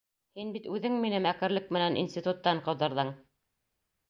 Һин 0.37 0.53
бит 0.53 0.69
үҙең 0.77 0.95
мине 1.03 1.19
мәкерлек 1.27 1.69
менән 1.77 1.99
институттан 2.05 2.63
ҡыуҙырҙың! 2.71 3.15